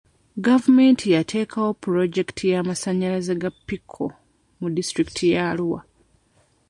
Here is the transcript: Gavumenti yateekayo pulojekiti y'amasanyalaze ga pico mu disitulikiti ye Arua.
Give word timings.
Gavumenti 0.45 1.05
yateekayo 1.15 1.71
pulojekiti 1.81 2.43
y'amasanyalaze 2.53 3.33
ga 3.41 3.49
pico 3.67 4.05
mu 4.59 4.67
disitulikiti 4.75 5.23
ye 5.31 5.37
Arua. 5.49 5.79